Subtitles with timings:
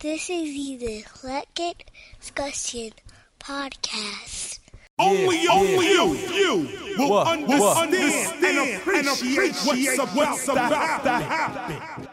[0.00, 2.92] This is the Eclectic Discussion
[3.38, 4.60] Podcast.
[4.98, 5.90] Only, Yeah, only yeah.
[5.92, 8.94] you, you will What, understand, what?
[8.96, 12.05] and appreciate, what's about, to happen.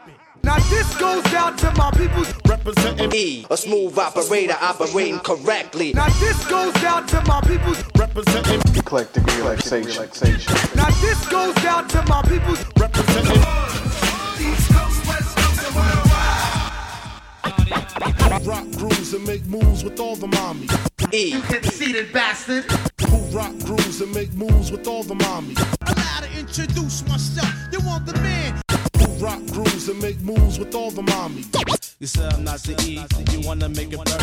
[0.44, 2.22] Now this goes out to my people.
[2.46, 5.94] Representing, E, a smooth operator operating correctly.
[5.94, 7.74] Now this goes out to my people.
[7.98, 10.04] representing, eclectic relaxation.
[10.76, 12.56] Now this goes out to my people.
[12.78, 13.40] representing.
[18.44, 21.14] Rock grooves and make moves with all the mommies.
[21.14, 22.64] E, You Conceited bastard.
[23.08, 25.58] Who rock grooves and make moves with all the mommies.
[25.86, 27.50] Allow to introduce myself.
[27.72, 28.63] You want the man.
[29.14, 31.46] Who rock grooves and make moves with all the mommies.
[32.00, 33.00] You said I'm not the E,
[33.32, 34.16] you wanna make it burn.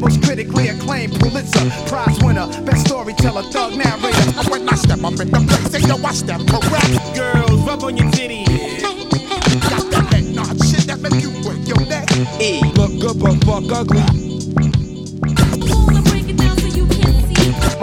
[0.00, 4.50] Most critically acclaimed Pulitzer Prize winner, best storyteller, thug narrator.
[4.50, 7.14] When I step up in the place, they know I step correct.
[7.14, 8.82] Girls, rub on your titties.
[8.82, 12.10] Got that head nod shit that make you break your neck.
[12.40, 14.23] E, Look good but fuck ugly.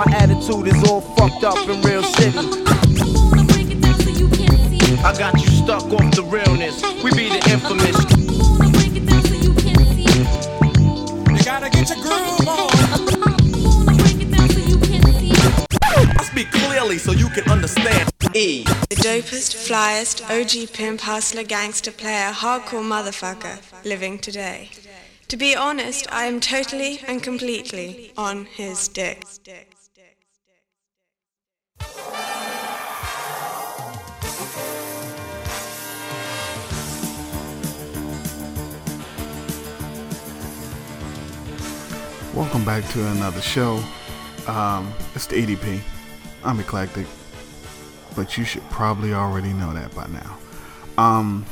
[0.04, 2.36] My attitude is all fucked up in real city.
[2.36, 4.98] I wanna break it down so you can see.
[4.98, 6.82] I got you stuck off the realness.
[7.04, 7.96] We be the infamous.
[7.96, 8.18] I
[8.58, 10.10] wanna break it down so you can see.
[11.32, 12.72] You gotta get your groove on.
[12.82, 15.34] I wanna break it down so you can see.
[16.20, 18.10] I speak clearly so you can understand.
[18.34, 24.72] E, The dopest, flyest, OG pimp, hustler, gangster player, hardcore motherfucker living today.
[25.28, 29.26] To be honest, I am totally and completely on his dick.
[42.34, 43.84] Welcome back to another show.
[44.48, 45.82] Um, it's the EDP.
[46.46, 47.06] I'm eclectic,
[48.16, 50.38] but you should probably already know that by now.
[50.98, 51.46] Um,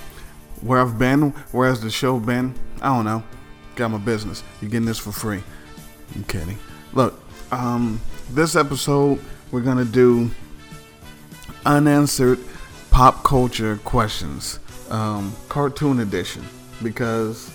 [0.61, 2.55] where I've been, where has the show been?
[2.81, 3.21] I don't know.
[3.75, 4.41] Got my business.
[4.61, 5.43] You're getting this for free.
[6.15, 6.57] I'm kidding.
[6.93, 7.21] Look,
[7.51, 7.99] um,
[8.29, 9.19] this episode
[9.51, 10.31] we're gonna do
[11.65, 12.39] unanswered
[12.89, 14.59] pop culture questions,
[14.89, 16.45] um, cartoon edition,
[16.81, 17.51] because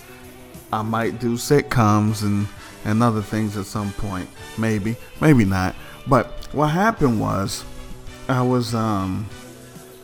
[0.71, 2.47] I might do sitcoms and
[2.85, 4.29] and other things at some point.
[4.59, 5.75] Maybe, maybe not.
[6.07, 7.65] But what happened was,
[8.29, 9.29] I was um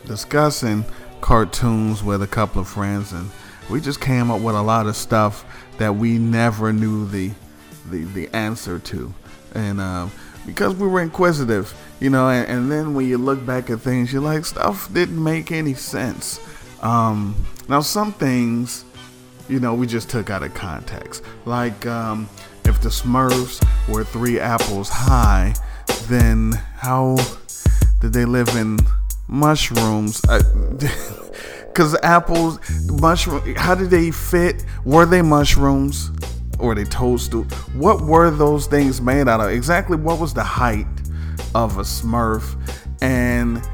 [0.05, 0.85] discussing
[1.21, 3.29] cartoons with a couple of friends, and
[3.69, 5.45] we just came up with a lot of stuff
[5.77, 7.31] that we never knew the
[7.89, 9.13] the the answer to,
[9.53, 10.11] and um,
[10.45, 12.29] because we were inquisitive, you know.
[12.29, 15.73] And, and then when you look back at things, you're like, stuff didn't make any
[15.73, 16.39] sense.
[16.81, 17.35] Um,
[17.69, 18.85] now some things
[19.51, 21.23] you know, we just took out of context.
[21.45, 22.29] Like, um,
[22.71, 25.53] if the Smurfs were three apples high,
[26.07, 27.17] then how
[27.99, 28.79] did they live in
[29.27, 30.21] mushrooms?
[31.67, 32.59] Because apples,
[32.89, 34.65] mushroom, how did they fit?
[34.83, 36.11] Were they mushrooms?
[36.59, 37.45] Or they toadstool?
[37.75, 39.51] What were those things made out of?
[39.51, 40.85] Exactly what was the height
[41.55, 42.57] of a Smurf?
[43.01, 43.65] And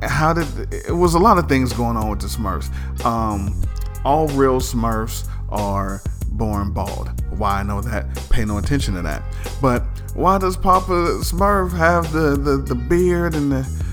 [0.00, 2.70] how did it was a lot of things going on with the Smurfs.
[3.04, 3.60] Um,
[4.04, 6.00] all real Smurfs are
[6.36, 7.10] born bald.
[7.38, 8.06] Why I know that?
[8.30, 9.22] Pay no attention to that.
[9.60, 9.82] But
[10.14, 13.84] why does Papa Smurf have the the, the beard and the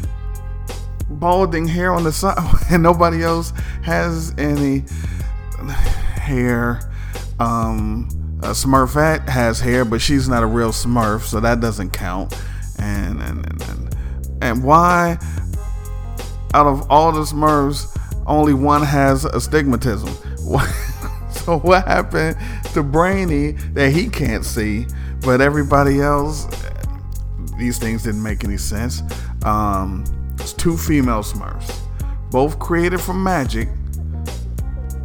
[1.10, 2.38] balding hair on the side,
[2.72, 3.52] and nobody else
[3.84, 4.84] has any
[6.16, 6.90] hair?
[7.40, 8.08] Um,
[8.42, 12.38] uh, Smurfette has hair, but she's not a real Smurf, so that doesn't count.
[12.80, 13.98] And and and and,
[14.42, 15.18] and why?
[16.54, 20.10] out of all the Smurfs, only one has astigmatism.
[20.44, 20.70] What-
[21.46, 22.38] so what happened
[22.74, 24.86] to Brainy that he can't see,
[25.22, 26.48] but everybody else?
[27.58, 29.04] These things didn't make any sense.
[29.46, 30.04] Um,
[30.40, 31.80] it's two female Smurfs,
[32.32, 33.70] both created from magic.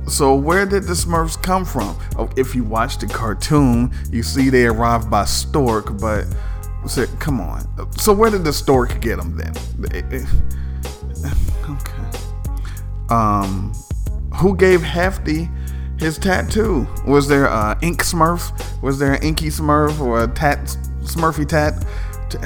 [0.06, 1.98] So where did the Smurfs come from?
[2.16, 6.24] Oh, if you watch the cartoon, you see they arrived by stork, but
[7.18, 7.68] come on.
[7.98, 9.52] So where did the stork get them then?
[9.94, 10.26] It- it-
[11.68, 12.18] Okay.
[13.10, 13.74] Um,
[14.36, 15.50] who gave Hefty
[15.98, 16.86] his tattoo?
[17.06, 18.52] Was there a ink Smurf?
[18.82, 20.58] Was there an inky Smurf or a tat
[21.02, 21.84] Smurfy tat?
[22.30, 22.38] T-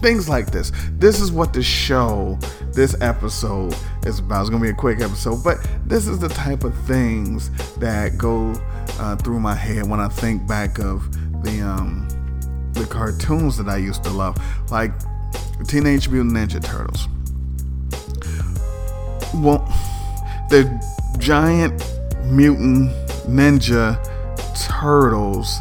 [0.00, 0.72] Things like this.
[0.92, 2.38] This is what the show,
[2.72, 3.74] this episode
[4.04, 4.42] is about.
[4.42, 5.56] It's gonna be a quick episode, but
[5.86, 8.52] this is the type of things that go
[9.00, 11.10] uh, through my head when I think back of
[11.42, 12.06] the um,
[12.72, 14.36] the cartoons that I used to love,
[14.70, 14.92] like
[15.66, 17.08] Teenage Mutant Ninja Turtles.
[19.34, 19.64] Well,
[20.50, 20.64] the
[21.18, 21.82] giant
[22.24, 22.90] mutant
[23.28, 23.98] ninja
[24.68, 25.60] turtles.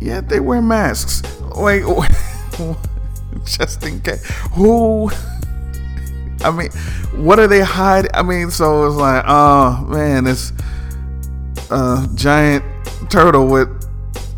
[0.00, 1.22] Yeah, they wear masks.
[1.56, 2.10] Wait, wait
[3.44, 4.24] just in case.
[4.52, 5.10] Who?
[6.44, 6.70] I mean,
[7.14, 8.10] what are they hiding?
[8.12, 10.52] I mean, so it's like, oh man, it's
[11.70, 12.64] a giant
[13.08, 13.68] turtle with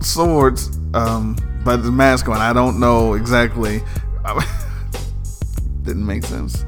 [0.00, 2.36] swords, um, but the mask on.
[2.36, 3.82] I don't know exactly.
[5.82, 6.64] Didn't make sense.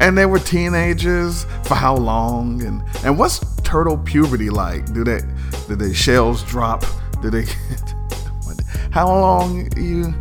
[0.00, 2.62] And they were teenagers for how long?
[2.62, 4.92] And and what's turtle puberty like?
[4.92, 5.20] Do they
[5.68, 6.84] do they shells drop?
[7.22, 7.44] Do they?
[8.90, 10.14] how long you?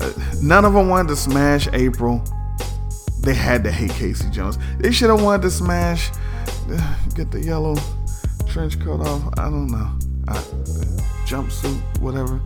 [0.00, 0.12] Uh,
[0.42, 2.22] none of them wanted to smash April.
[3.20, 4.58] They had to hate Casey Jones.
[4.78, 6.10] They should have wanted to smash.
[6.68, 7.76] Uh, get the yellow
[8.46, 9.32] trench coat off.
[9.38, 9.90] I don't know.
[10.28, 10.34] I,
[11.24, 12.40] jumpsuit, whatever.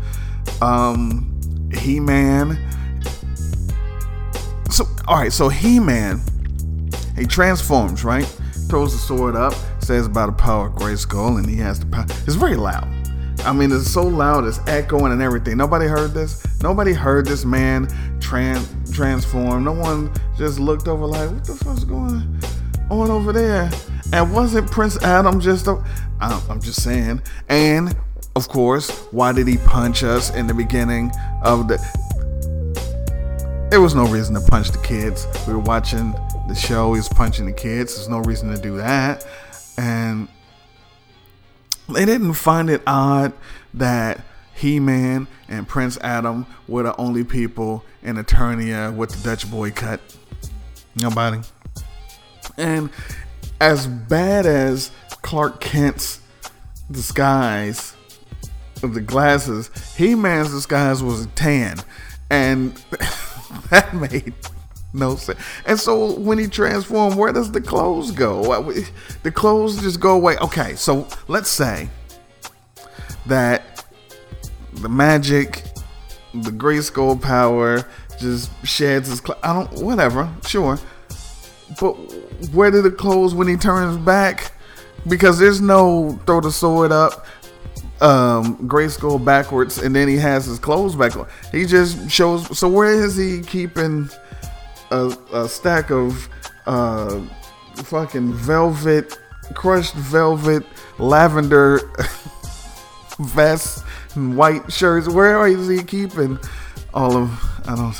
[0.60, 2.58] Um, He Man.
[4.70, 5.32] So, all right.
[5.32, 6.20] So He Man,
[7.16, 8.26] he transforms, right?
[8.68, 12.06] Throws the sword up, says about the power of Grayskull, and he has the power.
[12.26, 12.86] It's very loud.
[13.44, 15.56] I mean, it's so loud, it's echoing and everything.
[15.56, 16.44] Nobody heard this.
[16.62, 17.88] Nobody heard this man
[18.20, 19.62] trans transform.
[19.62, 22.40] No one just looked over like, what the fuck's going
[22.90, 23.70] on over there?
[24.12, 25.82] And wasn't Prince Adam just a,
[26.20, 27.22] I'm just saying.
[27.48, 27.96] And
[28.34, 31.12] of course, why did he punch us in the beginning
[31.42, 31.78] of the?
[33.70, 35.26] There was no reason to punch the kids.
[35.46, 36.14] We were watching
[36.46, 36.94] the show.
[36.94, 37.96] is punching the kids.
[37.96, 39.26] There's no reason to do that.
[39.76, 40.28] And
[41.88, 43.32] they didn't find it odd
[43.74, 49.50] that He Man and Prince Adam were the only people in Eternia with the Dutch
[49.50, 50.00] boy cut.
[51.00, 51.40] Nobody.
[52.56, 52.90] And
[53.60, 54.90] as bad as
[55.22, 56.20] Clark Kent's
[56.90, 57.94] disguise
[58.82, 61.78] of the glasses, He Man's disguise was a tan.
[62.30, 62.74] And
[63.70, 64.34] that made
[64.96, 65.38] no sense.
[65.64, 68.62] And so when he transformed, where does the clothes go?
[69.22, 70.36] The clothes just go away.
[70.38, 71.88] Okay, so let's say
[73.26, 73.84] that
[74.72, 75.62] the magic,
[76.34, 77.86] the Grayskull power
[78.18, 79.40] just sheds his clothes.
[79.42, 80.78] I don't, whatever, sure.
[81.80, 81.94] But
[82.52, 84.52] where do the clothes when he turns back?
[85.08, 87.26] Because there's no throw the sword up,
[88.00, 91.26] um, Grayskull backwards, and then he has his clothes back on.
[91.52, 92.58] He just shows.
[92.58, 94.10] So where is he keeping
[94.90, 96.28] a, a stack of
[96.66, 97.20] uh,
[97.74, 99.18] fucking velvet,
[99.54, 100.64] crushed velvet,
[100.98, 101.80] lavender
[103.18, 103.82] vests
[104.14, 105.08] and white shirts?
[105.08, 106.38] Where is he keeping
[106.94, 107.30] all of?
[107.68, 107.96] I don't.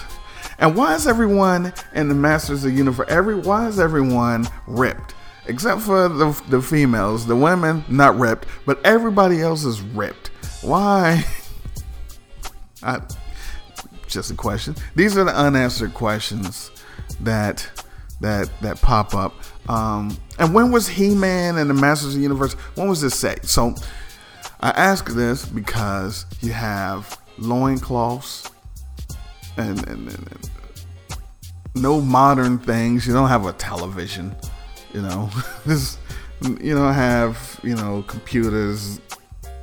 [0.58, 3.06] And why is everyone in the Masters of Universe?
[3.10, 5.14] Every why is everyone ripped?
[5.48, 10.28] Except for the, the females, the women not ripped, but everybody else is ripped.
[10.62, 11.24] Why?
[12.82, 13.00] I,
[14.08, 14.74] just a question.
[14.94, 16.70] These are the unanswered questions
[17.20, 17.68] that
[18.20, 19.34] that that pop up.
[19.68, 22.54] Um, and when was He Man and the Masters of the Universe?
[22.74, 23.46] When was this set?
[23.46, 23.74] So
[24.60, 28.50] I ask this because you have loincloths
[29.56, 30.50] and, and, and, and
[31.74, 33.06] no modern things.
[33.06, 34.34] You don't have a television.
[34.92, 35.30] You know,
[35.66, 35.98] this
[36.40, 39.00] you don't have you know computers.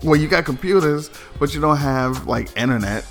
[0.04, 1.10] Well, you got computers,
[1.40, 3.06] but you don't have like internet.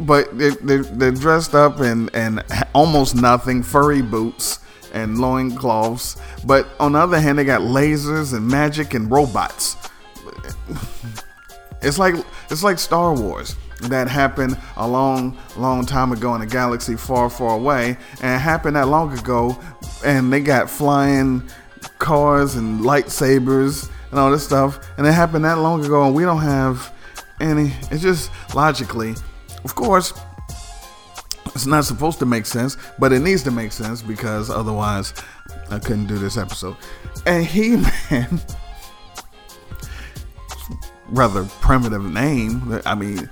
[0.00, 2.42] But they're, they're, they're dressed up in, and
[2.74, 4.58] almost nothing, furry boots
[4.92, 6.16] and loincloths.
[6.44, 9.76] But on the other hand, they got lasers and magic and robots.
[11.82, 12.14] It's like
[12.50, 17.28] it's like Star Wars that happened a long, long time ago in a galaxy far,
[17.28, 19.58] far away, and it happened that long ago,
[20.04, 21.42] and they got flying
[21.98, 26.22] cars and lightsabers and all this stuff, and it happened that long ago, and we
[26.22, 26.92] don't have
[27.40, 27.72] any.
[27.90, 29.14] It's just logically,
[29.64, 30.12] of course.
[31.54, 35.12] It's not supposed to make sense, but it needs to make sense because otherwise
[35.70, 36.76] I couldn't do this episode.
[37.26, 37.76] And He
[38.10, 38.40] Man
[41.12, 42.80] rather primitive name.
[42.84, 43.28] I mean,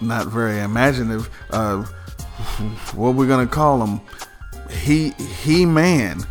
[0.00, 1.30] not very imaginative.
[1.50, 1.82] Uh,
[2.94, 4.00] what we're gonna call him?
[4.70, 6.26] He He Man.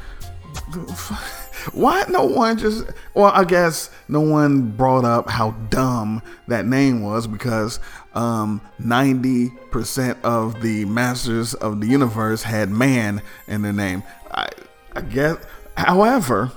[1.74, 2.86] Why no one just?
[3.13, 7.80] Well, I guess no one brought up how dumb that name was because
[8.13, 14.03] um, ninety percent of the Masters of the Universe had man in their name.
[14.32, 14.50] I,
[14.96, 15.38] I guess.
[15.77, 16.51] However,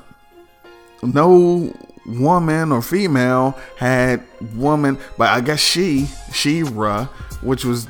[1.03, 1.73] no
[2.07, 4.23] woman or female had
[4.55, 7.07] woman, but I guess she, She-Ra,
[7.43, 7.89] which was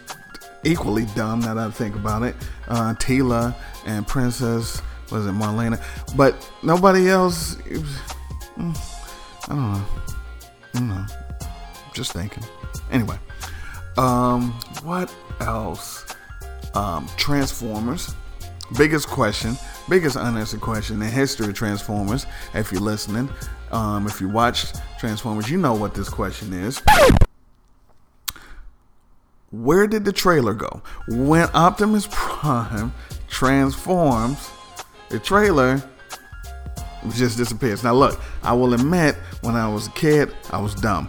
[0.65, 2.37] equally dumb now that I think about it.
[2.69, 3.55] Uh, Teela
[3.87, 4.81] and Princess,
[5.15, 5.83] was it Marlena?
[6.17, 7.55] But nobody else.
[7.55, 8.77] Mm,
[9.45, 9.85] I don't know.
[10.75, 11.07] I don't know.
[11.93, 12.43] Just thinking.
[12.91, 13.17] Anyway,
[13.97, 14.53] um,
[14.83, 16.05] what else?
[16.75, 18.15] Um, Transformers.
[18.79, 19.57] Biggest question,
[19.89, 22.27] biggest unanswered question in history of Transformers.
[22.55, 23.29] If you're listening,
[23.71, 26.83] um, if you watched Transformers, you know what this question is.
[29.53, 30.83] Where did the trailer go?
[31.07, 32.93] When Optimus Prime
[33.29, 34.51] transforms,
[35.09, 35.83] the trailer
[37.11, 37.85] just disappears.
[37.85, 41.09] Now, look, I will admit, when I was a kid, I was dumb.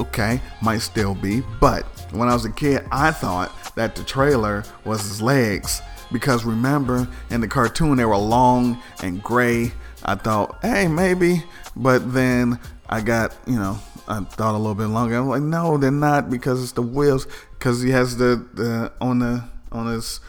[0.00, 4.64] Okay, might still be, but when I was a kid, I thought that the trailer
[4.84, 5.80] was his legs
[6.12, 9.72] because remember in the cartoon they were long and gray.
[10.04, 14.86] I thought, hey, maybe, but then I got, you know, I thought a little bit
[14.86, 15.16] longer.
[15.16, 17.26] I'm like, no, they're not because it's the wheels.
[17.58, 20.20] Because he has the, the on the on his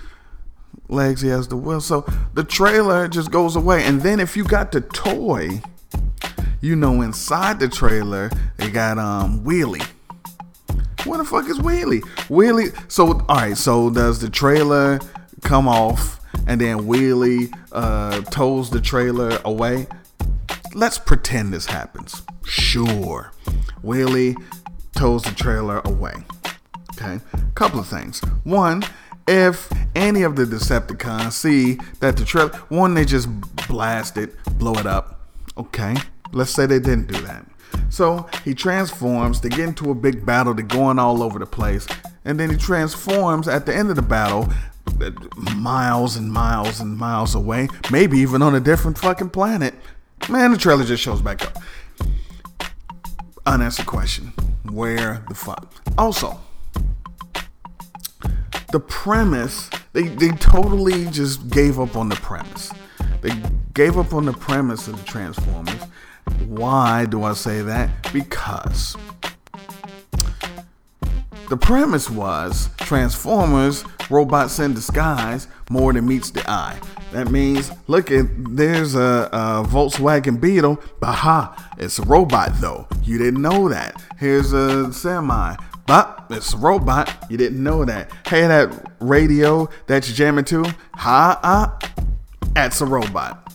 [0.88, 1.82] legs, he has the will.
[1.82, 3.84] So the trailer just goes away.
[3.84, 5.62] And then if you got the toy,
[6.62, 9.86] you know, inside the trailer they got um Wheelie.
[11.06, 12.01] Where the fuck is Wheelie?
[12.30, 12.74] Wheelie.
[12.92, 13.58] So all right.
[13.58, 15.00] So does the trailer
[15.44, 19.88] come off and then Wheelie uh, tows the trailer away?
[20.74, 22.24] Let's pretend this happens.
[22.44, 23.32] Sure.
[23.84, 24.36] Wheelie
[24.96, 26.24] tows the trailer away.
[26.94, 27.20] Okay.
[27.56, 28.20] Couple of things.
[28.44, 28.84] One,
[29.27, 33.29] if any of the Decepticons see that the trailer, one, they just
[33.67, 35.22] blast it, blow it up.
[35.58, 35.96] Okay.
[36.32, 37.46] Let's say they didn't do that.
[37.89, 41.88] So he transforms, they get into a big battle, they're going all over the place,
[42.25, 44.51] and then he transforms at the end of the battle,
[45.55, 49.74] miles and miles and miles away, maybe even on a different fucking planet.
[50.29, 51.58] Man, the trailer just shows back up.
[53.46, 54.34] Unanswered question.
[54.63, 55.72] Where the fuck?
[55.98, 56.39] Also,
[58.72, 62.72] the premise, they, they totally just gave up on the premise.
[63.22, 63.32] They
[63.74, 65.82] gave up on the premise of the Transformers.
[66.46, 68.12] Why do I say that?
[68.12, 68.96] Because
[71.50, 76.79] the premise was Transformers, robots in disguise, more than meets the eye.
[77.12, 82.88] That means, look at there's a, a Volkswagen Beetle, baha, it's a robot though.
[83.03, 84.01] You didn't know that.
[84.17, 85.55] Here's a semi,
[85.88, 87.15] but it's a robot.
[87.29, 88.12] You didn't know that.
[88.27, 90.63] Hey, that radio that you're jamming to,
[90.94, 91.77] ha, ah,
[92.53, 93.53] that's a robot.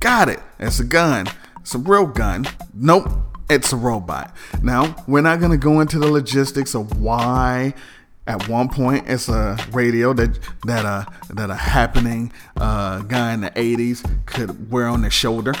[0.00, 0.40] Got it.
[0.58, 1.26] It's a gun.
[1.60, 2.46] It's a real gun.
[2.74, 3.08] Nope,
[3.48, 4.34] it's a robot.
[4.62, 7.74] Now, we're not going to go into the logistics of why
[8.26, 13.40] at one point it's a radio that that uh that a happening uh guy in
[13.40, 15.54] the 80s could wear on their shoulder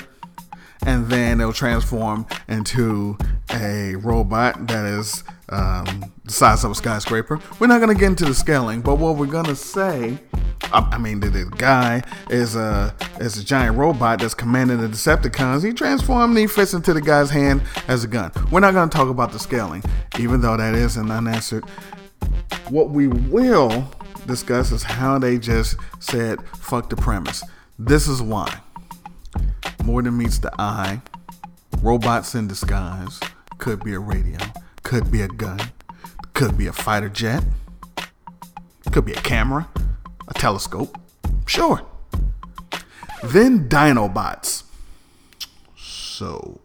[0.86, 3.16] and then it'll transform into
[3.50, 7.40] a robot that is um, the size of a skyscraper.
[7.58, 10.18] We're not going to get into the scaling, but what we're going to say,
[10.64, 14.88] I, I mean, the, the guy is a is a giant robot that's commanding the
[14.88, 15.64] Decepticons.
[15.64, 18.32] He transforms and he fits into the guy's hand as a gun.
[18.50, 19.82] We're not going to talk about the scaling,
[20.18, 21.64] even though that is an unanswered.
[22.68, 23.90] What we will
[24.26, 27.42] discuss is how they just said, fuck the premise.
[27.78, 28.60] This is why.
[29.84, 31.02] More than meets the eye.
[31.80, 33.20] Robots in disguise.
[33.58, 34.38] Could be a radio.
[34.82, 35.60] Could be a gun.
[36.34, 37.42] Could be a fighter jet.
[38.92, 39.68] Could be a camera.
[40.28, 40.98] A telescope.
[41.46, 41.82] Sure.
[43.24, 44.64] Then Dinobots.
[45.76, 46.60] So.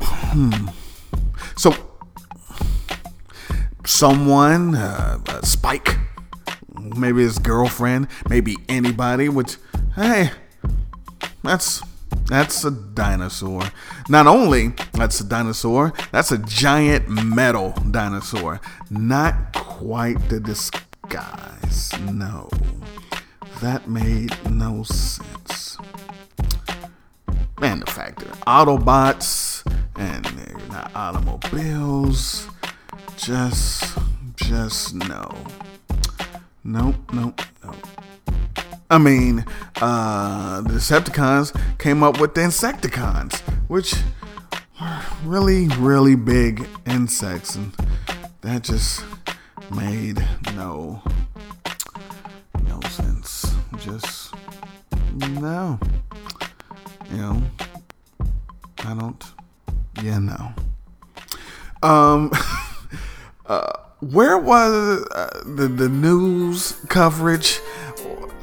[0.00, 0.68] Hmm.
[1.56, 1.74] So.
[3.84, 5.96] Someone, uh, Spike,
[6.96, 9.58] maybe his girlfriend, maybe anybody, which,
[9.96, 10.30] hey,
[11.42, 11.82] that's
[12.26, 13.62] that's a dinosaur.
[14.08, 18.60] Not only that's a dinosaur, that's a giant metal dinosaur.
[18.90, 21.92] Not quite the disguise.
[22.12, 22.48] No.
[23.60, 25.78] That made no sense.
[27.60, 28.26] Man, the factor.
[28.46, 29.64] Autobots
[29.96, 30.24] and
[30.68, 32.48] not automobiles.
[33.16, 33.96] Just
[34.36, 35.34] just no.
[36.64, 38.05] Nope, nope, nope.
[38.88, 39.44] I mean,
[39.80, 43.94] uh, the Decepticons came up with the Insecticons, which
[44.80, 47.72] were really, really big insects, and
[48.42, 49.04] that just
[49.74, 50.24] made
[50.54, 51.02] no
[52.62, 53.54] no sense.
[53.78, 54.34] Just
[55.16, 55.80] no.
[57.10, 57.42] You know,
[58.84, 59.24] I don't.
[60.02, 60.52] Yeah, no.
[61.82, 62.30] Um,
[63.46, 67.60] uh, where was uh, the the news coverage?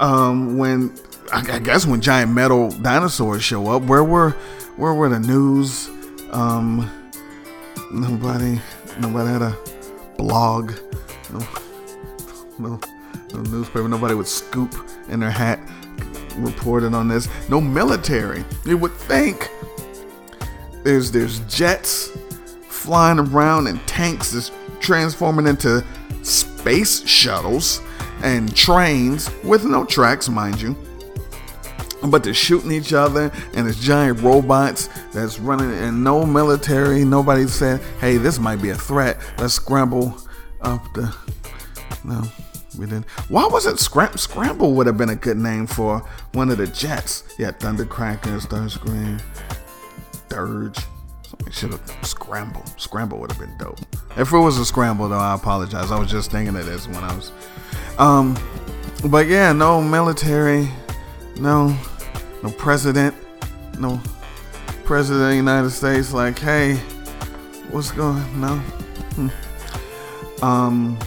[0.03, 0.93] Um, when
[1.31, 4.31] I, guess when giant metal dinosaurs show up, where were
[4.75, 5.88] where were the news?
[6.31, 6.91] Um,
[7.89, 8.60] nobody
[9.00, 9.57] nobody had a
[10.17, 10.74] blog,
[11.31, 11.39] no,
[12.60, 12.79] no,
[13.33, 13.88] no newspaper.
[13.88, 14.75] Nobody would scoop
[15.07, 15.60] in their hat
[16.36, 17.29] reported on this.
[17.48, 18.43] No military.
[18.65, 19.50] You would think
[20.83, 22.10] there's there's jets
[22.67, 25.81] flying around and tanks is transforming into
[26.24, 27.79] space shuttles
[28.24, 30.75] and trains with no tracks, mind you.
[32.08, 37.48] but they're shooting each other and it's giant robots that's running and no military nobody
[37.48, 39.18] said hey this might be a threat.
[39.38, 40.18] Let's scramble
[40.62, 41.15] up the
[42.03, 42.24] no
[42.77, 43.06] we didn't.
[43.30, 46.00] Why was it Scram- scramble would have been a good name for
[46.34, 47.24] one of the jets?
[47.38, 49.22] Yeah thundercracker starscream
[50.30, 50.80] dirge.
[51.51, 53.80] Should have scramble scramble would have been dope.
[54.18, 55.92] If it was a scramble though i apologize.
[55.92, 57.32] I was just thinking of this when i was
[58.00, 58.38] um
[59.09, 60.69] but yeah no military
[61.39, 61.75] no
[62.43, 63.15] no president,
[63.79, 64.01] no
[64.83, 66.75] president of the United States like, hey,
[67.71, 68.57] what's going no?
[69.15, 70.43] Hmm.
[70.43, 71.00] Um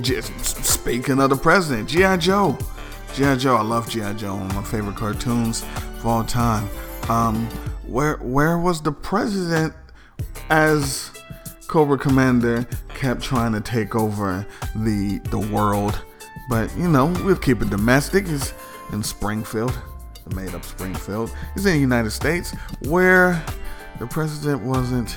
[0.00, 0.32] just
[0.64, 2.18] speaking of the president, G.I.
[2.18, 2.56] Joe.
[3.14, 3.36] G.I.
[3.36, 4.12] Joe, I love G.I.
[4.12, 6.68] Joe, one of my favorite cartoons of all time.
[7.08, 7.46] Um
[7.86, 9.74] where where was the president
[10.50, 11.10] as
[11.66, 12.64] Cobra Commander
[12.94, 16.00] kept trying to take over the the world?
[16.48, 18.28] But you know, we'll keep it domestic.
[18.28, 18.52] It's
[18.92, 19.76] in Springfield
[20.34, 22.52] made up Springfield, is in the United States,
[22.86, 23.42] where
[23.98, 25.16] the president wasn't.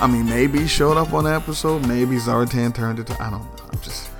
[0.00, 3.06] I mean, maybe he showed up on the episode, maybe Zartan turned it.
[3.06, 3.80] To, I don't know.
[3.80, 4.10] Just,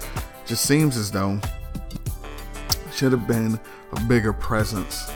[0.47, 1.39] just seems as though
[2.93, 3.61] should have been
[3.93, 5.13] a bigger presence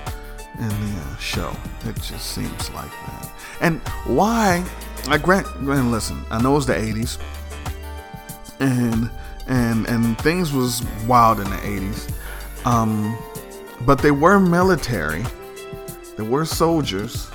[0.58, 1.56] in the uh, show.
[1.86, 3.32] It just seems like that.
[3.62, 4.64] And why?
[5.08, 5.90] I grant, grant.
[5.90, 7.18] Listen, I know it's the '80s,
[8.60, 9.10] and
[9.50, 12.10] and and things was wild in the '80s.
[12.64, 13.16] Um,
[13.84, 15.24] but they were military.
[16.16, 17.26] They were soldiers.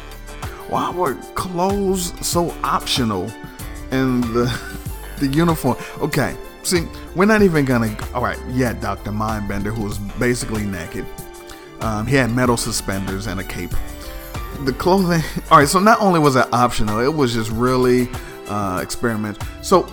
[0.69, 3.31] Why were clothes so optional
[3.91, 4.59] in the
[5.19, 5.77] the uniform?
[5.99, 7.95] Okay, see, we're not even gonna.
[8.13, 11.05] All right, yeah, Doctor Mindbender, who was basically naked.
[11.81, 13.71] Um, he had metal suspenders and a cape.
[14.63, 15.21] The clothing.
[15.51, 18.09] All right, so not only was it optional, it was just really
[18.47, 19.37] uh, experiment.
[19.61, 19.87] So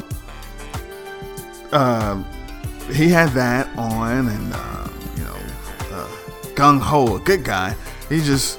[1.73, 2.23] uh,
[2.93, 4.89] he had that on, and uh,
[6.55, 7.75] gung ho, a good guy.
[8.09, 8.59] He just,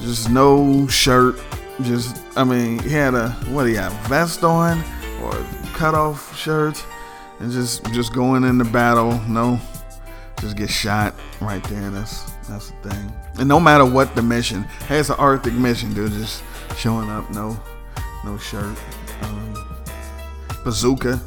[0.00, 1.40] just no shirt.
[1.82, 4.82] Just, I mean, he had a what do you have, vest on
[5.22, 5.32] or
[5.74, 6.84] cut off shirt,
[7.40, 9.18] and just, just going into battle.
[9.28, 9.60] No,
[10.40, 11.90] just get shot right there.
[11.90, 13.12] That's that's the thing.
[13.38, 16.12] And no matter what the mission, hey, it's an Arctic mission, dude.
[16.12, 16.42] Just
[16.76, 17.60] showing up, no,
[18.24, 18.76] no shirt.
[19.22, 19.54] Um,
[20.64, 21.20] bazooka,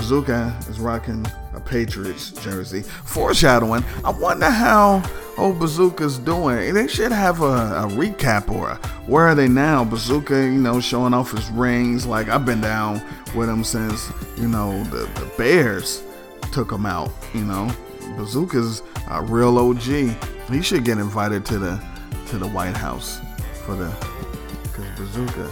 [0.00, 3.84] bazooka is rocking a Patriots jersey, foreshadowing.
[4.02, 5.02] I wonder how
[5.36, 6.72] old Bazooka's doing.
[6.72, 9.84] They should have a, a recap or a, where are they now?
[9.84, 12.06] Bazooka, you know, showing off his rings.
[12.06, 13.02] Like I've been down
[13.36, 16.02] with him since you know the, the Bears
[16.50, 17.12] took him out.
[17.34, 17.70] You know,
[18.16, 19.82] Bazooka's a real OG.
[20.50, 21.84] He should get invited to the
[22.28, 23.20] to the White House
[23.66, 23.90] for the
[24.62, 25.50] because Bazooka.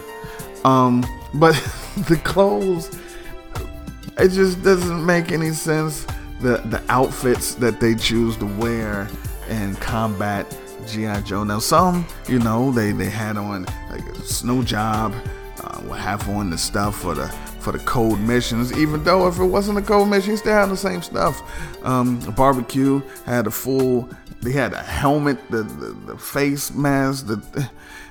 [0.64, 1.52] Um, but
[2.08, 2.98] the clothes
[4.18, 6.06] it just doesn't make any sense.
[6.40, 9.08] The the outfits that they choose to wear
[9.48, 10.46] in combat
[10.86, 11.44] GI Joe.
[11.44, 15.14] Now some, you know, they they had on like a snow job,
[15.62, 17.28] uh, would have on the stuff for the
[17.60, 18.76] for the cold missions.
[18.76, 21.42] Even though if it wasn't a cold mission, still had the same stuff.
[21.84, 24.08] Um, barbecue had a full.
[24.40, 27.70] They had a helmet, the the, the face mask, the,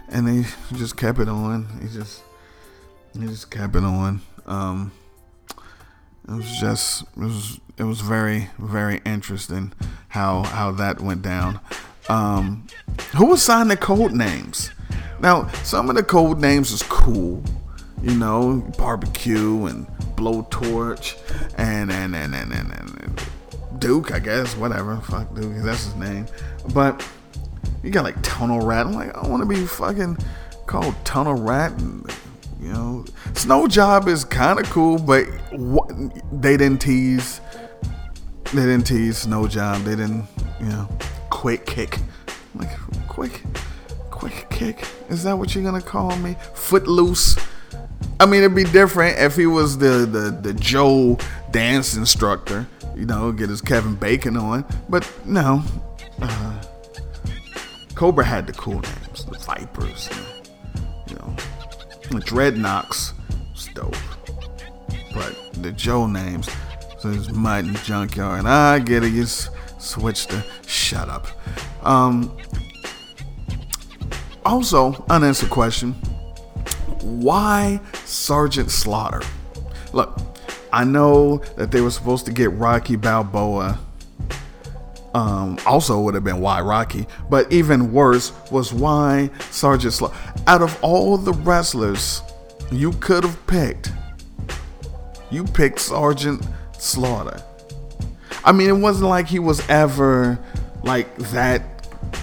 [0.10, 1.68] and they just kept it on.
[1.82, 2.24] He just
[3.14, 4.22] he just kept it on.
[4.46, 4.92] Um,
[6.28, 9.72] it was just it was it was very very interesting
[10.10, 11.60] how how that went down.
[12.10, 12.68] Um,
[13.16, 14.72] who assigned the code names?
[15.20, 17.44] Now some of the code names is cool,
[18.02, 21.18] you know, barbecue and blowtorch
[21.58, 23.22] and and and and and, and
[23.80, 24.98] Duke, I guess, whatever.
[24.98, 26.26] Fuck Duke, that's his name.
[26.74, 27.08] But
[27.84, 28.86] you got like Tunnel Rat.
[28.86, 30.18] I'm like, I want to be fucking
[30.66, 31.72] called Tunnel Rat.
[31.74, 32.10] And,
[32.60, 35.90] you know, Snow Job is kind of cool, but what,
[36.42, 37.40] they didn't tease.
[38.54, 39.84] They didn't tease Snow Job.
[39.84, 40.26] They didn't,
[40.60, 40.90] you know,
[41.30, 42.00] quick kick.
[42.56, 42.70] Like
[43.08, 43.44] quick,
[44.10, 44.88] quick kick.
[45.10, 46.36] Is that what you're gonna call me?
[46.54, 47.38] Footloose.
[48.20, 51.18] I mean, it'd be different if he was the the the Joe
[51.52, 52.68] dance instructor.
[52.96, 54.66] You know, get his Kevin Bacon on.
[54.90, 55.62] But no,
[56.22, 56.64] uh,
[57.94, 60.10] Cobra had the cool names, the Vipers.
[60.10, 60.37] You know,
[62.10, 63.14] Dreadnoks
[63.74, 63.96] dope.
[65.14, 66.50] But the Joe names,
[67.00, 68.46] so it's Mud and Junkyard.
[68.46, 71.28] I get it, you s- switched to shut up.
[71.84, 72.36] Um,
[74.46, 75.94] also, unanswered question
[77.02, 79.22] why Sergeant Slaughter?
[79.94, 80.20] Look,
[80.74, 83.80] I know that they were supposed to get Rocky Balboa.
[85.18, 90.16] Um, also would have been why Rocky, but even worse was why Sergeant Slaughter.
[90.46, 92.22] Out of all the wrestlers
[92.72, 93.92] you could have picked,
[95.32, 96.46] you picked Sergeant
[96.78, 97.42] Slaughter.
[98.46, 100.38] I mean, it wasn't like he was ever
[100.84, 101.64] like that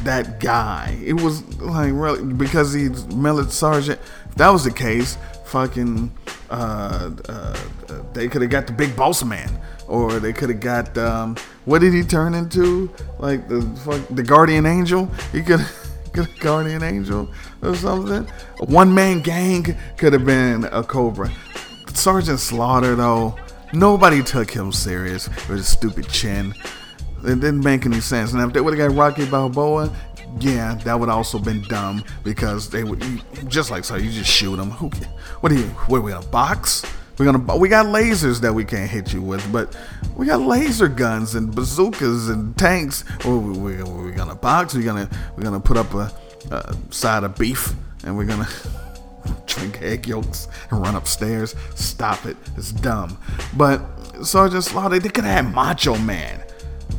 [0.05, 0.97] that guy.
[1.05, 4.01] It was like really because he's military sergeant.
[4.29, 6.13] If that was the case, fucking
[6.49, 7.57] uh, uh,
[8.13, 9.51] they could have got the big boss man,
[9.89, 12.91] or they could have got um, what did he turn into?
[13.19, 15.07] Like the fuck, the guardian angel.
[15.33, 15.61] He could.
[16.39, 17.29] Guardian Angel
[17.61, 18.33] or something.
[18.61, 21.29] A one man gang could have been a Cobra.
[21.93, 23.37] Sergeant Slaughter, though,
[23.73, 26.55] nobody took him serious with his stupid chin.
[27.25, 28.33] It didn't make any sense.
[28.33, 29.91] And if they would have got Rocky Balboa,
[30.41, 33.03] yeah, that would also been dumb because they would
[33.49, 34.71] just like so you just shoot them.
[34.73, 34.89] Who?
[35.41, 35.67] What are you?
[35.89, 36.85] What are we gonna box?
[37.19, 39.77] We're gonna we got lasers that we can't hit you with, but
[40.17, 43.05] we got laser guns and bazookas and tanks.
[43.25, 44.75] Or we, we, gonna box?
[44.75, 46.13] We're gonna we're gonna put up a,
[46.51, 47.73] a side of beef
[48.05, 48.49] and we're gonna
[49.47, 51.55] drink egg yolks and run upstairs.
[51.75, 52.37] Stop it.
[52.57, 53.17] It's dumb.
[53.57, 53.81] But
[54.23, 56.43] Sergeant Slaughter, oh, they could have had Macho Man.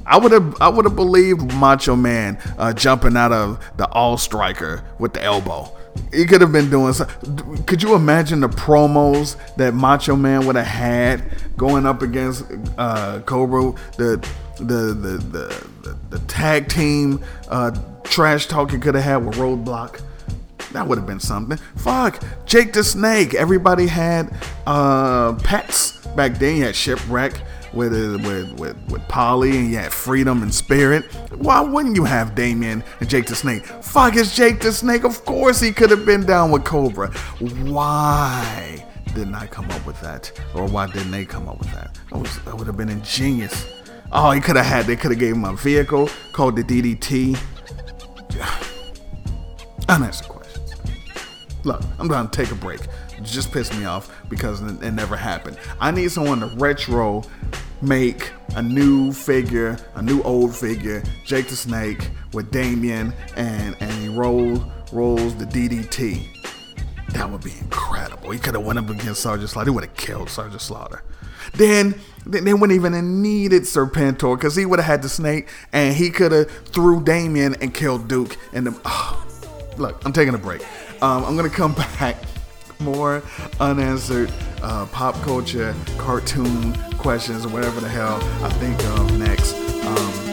[0.06, 4.18] I would have I would have believed Macho Man uh, jumping out of the AWE
[4.18, 5.72] Striker with the elbow.
[6.14, 6.94] He could have been doing.
[6.94, 7.08] Some,
[7.66, 11.24] could you imagine the promos that Macho Man would have had
[11.58, 12.46] going up against
[12.78, 13.74] uh, Cobra?
[13.98, 14.18] The
[14.58, 17.72] the the the, the, the tag team uh,
[18.04, 20.02] trash talking could have had with Roadblock.
[20.74, 21.58] That would have been something.
[21.78, 23.34] Fuck, Jake the Snake.
[23.34, 24.36] Everybody had
[24.68, 26.58] uh, pets back then.
[26.58, 27.42] You had Shipwreck
[27.76, 31.06] with uh, with with with Polly, and you had Freedom and Spirit.
[31.36, 33.66] Why wouldn't you have Damien and Jake the Snake?
[33.66, 35.04] Fuck, is Jake the Snake?
[35.04, 37.12] Of course he could have been down with Cobra.
[37.40, 41.98] Why didn't I come up with that, or why didn't they come up with that?
[42.12, 43.66] That, was, would have been ingenious.
[44.12, 44.86] Oh, he could have had.
[44.86, 47.38] They could have gave him a vehicle called the DDT.
[49.90, 50.74] Unanswered questions.
[51.64, 52.82] Look, I'm gonna take a break.
[53.24, 55.58] Just pissed me off because it, never happened.
[55.80, 57.24] I need someone to retro
[57.82, 63.92] make a new figure, a new old figure, Jake the Snake with Damien, and and
[63.92, 64.60] he rolls
[64.92, 66.28] rolls the DDT.
[67.10, 68.32] That would be incredible.
[68.32, 69.70] He could have went up against Sergeant Slaughter.
[69.70, 71.04] He would have killed Sergeant Slaughter.
[71.54, 75.96] Then they wouldn't even have needed Serpentor because he would have had the snake and
[75.96, 78.36] he could have threw Damien and killed Duke.
[78.52, 79.26] And the, oh,
[79.78, 80.62] look, I'm taking a break.
[81.02, 82.18] Um, I'm gonna come back
[82.80, 83.24] more
[83.60, 89.54] unanswered uh, pop culture cartoon questions or whatever the hell I think of next.
[89.86, 90.25] Um,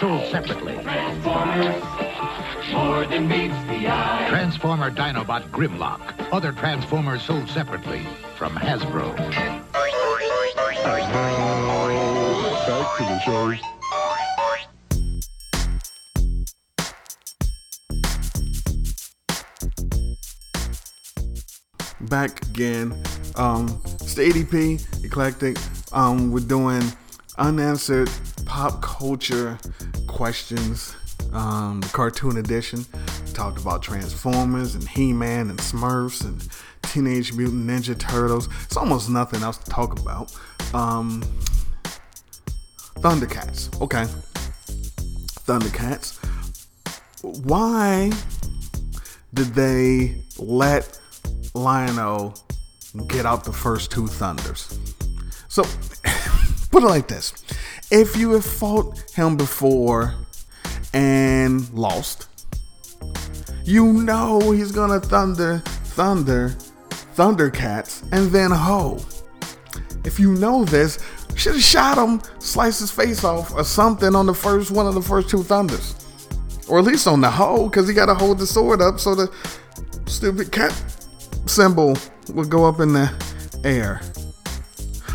[0.00, 0.74] sold separately.
[0.82, 1.82] Transformers,
[2.72, 4.26] More than meets the eye.
[4.28, 6.00] Transformer Dinobot Grimlock.
[6.32, 8.06] Other Transformers sold separately
[8.36, 9.16] from Hasbro.
[12.66, 13.54] Back to the show.
[22.08, 22.94] back again.
[23.36, 25.56] Um, it's the EDP Eclectic.
[25.92, 26.82] Um, we're doing
[27.38, 28.10] unanswered
[28.46, 29.58] pop culture
[30.16, 30.96] questions.
[31.34, 32.86] Um, the cartoon edition
[33.34, 36.48] talked about Transformers and He-Man and Smurfs and
[36.90, 38.48] Teenage Mutant Ninja Turtles.
[38.64, 40.34] It's almost nothing else to talk about.
[40.72, 41.22] Um,
[43.00, 43.78] Thundercats.
[43.82, 44.04] Okay.
[45.44, 46.16] Thundercats.
[47.44, 48.10] Why
[49.34, 50.98] did they let
[51.52, 52.32] Lion-O
[53.06, 54.78] get out the first two thunders?
[55.48, 55.62] So,
[56.70, 57.34] put it like this:
[57.90, 60.14] if you have fought him before
[60.92, 62.28] and lost,
[63.64, 66.56] you know he's gonna thunder, thunder,
[67.16, 68.98] Thundercats, and then ho.
[70.04, 70.98] if you know this,
[71.34, 74.92] should have shot him, sliced his face off, or something on the first one of
[74.92, 75.94] the first two thunders,
[76.68, 79.14] or at least on the hoe, because he got to hold the sword up so
[79.14, 79.32] the
[80.04, 80.72] stupid cat
[81.46, 81.96] symbol
[82.34, 83.10] would go up in the
[83.64, 84.02] air,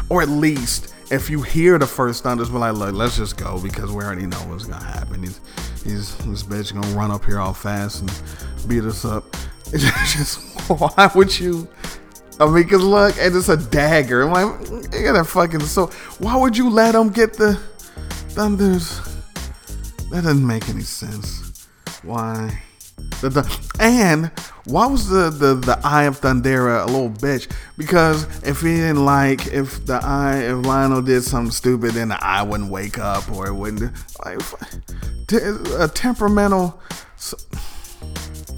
[0.09, 3.59] or at least if you hear the first thunders, we're like, look, let's just go
[3.61, 5.21] because we already know what's gonna happen.
[5.21, 5.39] He's,
[5.83, 9.35] he's this bitch gonna run up here all fast and beat us up.
[9.73, 11.65] It's just why would you?
[12.41, 14.23] I mean, cause look, and it's a dagger.
[14.23, 15.87] I'm like, you got a fucking so.
[16.19, 17.55] Why would you let him get the
[18.35, 18.99] thunders?
[20.09, 21.67] That doesn't make any sense.
[22.03, 22.61] Why?
[23.21, 24.31] The, the, and
[24.65, 27.51] why was the, the, the eye of Thundera a little bitch?
[27.77, 32.23] Because if he didn't like, if the eye, if Lion-O did something stupid, then the
[32.23, 33.91] eye wouldn't wake up or it wouldn't.
[34.25, 34.39] Like,
[35.33, 36.79] a temperamental.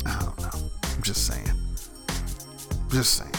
[0.06, 0.70] I don't know.
[0.96, 1.52] I'm just saying.
[2.90, 3.32] Just saying.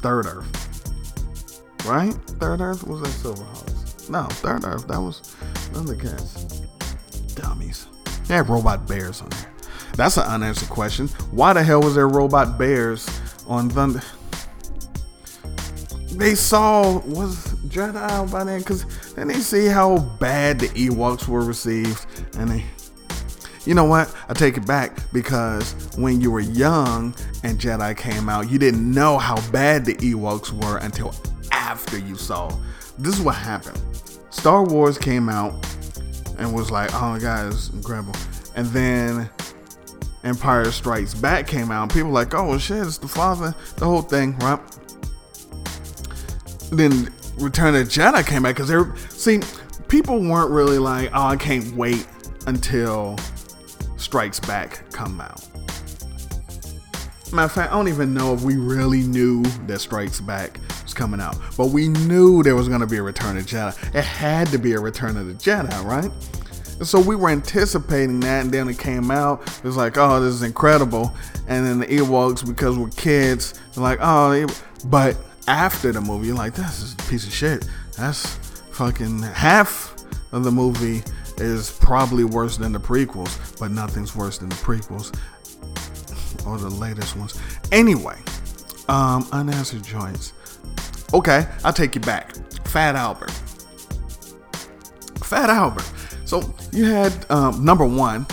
[0.00, 1.84] Third Earth.
[1.86, 2.12] Right?
[2.40, 2.84] Third Earth?
[2.86, 4.10] Was that Silverhawks?
[4.10, 4.88] No, Third Earth.
[4.88, 5.36] That was
[5.72, 6.64] Thundercats.
[7.34, 7.86] Dummies.
[8.26, 9.52] They had robot bears on there.
[9.98, 11.08] That's an unanswered question.
[11.32, 13.04] Why the hell was there robot bears
[13.48, 14.00] on Thunder?
[16.12, 18.84] They saw was Jedi by then because
[19.14, 22.06] then they see how bad the Ewoks were received,
[22.38, 22.64] and they,
[23.64, 24.14] you know what?
[24.28, 28.88] I take it back because when you were young and Jedi came out, you didn't
[28.88, 31.12] know how bad the Ewoks were until
[31.50, 32.56] after you saw.
[33.00, 33.82] This is what happened.
[34.30, 35.66] Star Wars came out
[36.38, 37.14] and was like, oh
[37.48, 38.14] it's incredible,
[38.54, 39.28] and then
[40.24, 43.84] Empire Strikes Back came out, and people were like, oh shit, it's the father, the
[43.84, 44.60] whole thing, right?
[46.70, 49.40] Then Return of Jedi came back because they're see,
[49.88, 52.06] people weren't really like, oh, I can't wait
[52.46, 53.16] until
[53.96, 55.46] Strikes Back come out.
[57.32, 60.94] Matter of fact, I don't even know if we really knew that Strikes Back was
[60.94, 63.94] coming out, but we knew there was going to be a Return of Jedi.
[63.94, 66.10] It had to be a Return of the Jedi, right?
[66.78, 69.42] And so we were anticipating that, and then it came out.
[69.58, 71.12] It was like, oh, this is incredible.
[71.48, 74.46] And then the Ewoks, because we're kids, like, oh,
[74.86, 75.16] but
[75.48, 77.68] after the movie, you're like, this is a piece of shit.
[77.96, 78.36] That's
[78.70, 79.94] fucking half
[80.32, 81.02] of the movie
[81.38, 85.16] is probably worse than the prequels, but nothing's worse than the prequels
[86.46, 87.40] or the latest ones.
[87.72, 88.18] Anyway,
[88.88, 90.32] um, unanswered joints.
[91.12, 92.34] Okay, I'll take you back.
[92.66, 93.30] Fat Albert.
[95.22, 95.90] Fat Albert.
[96.28, 98.26] So you had um, number one.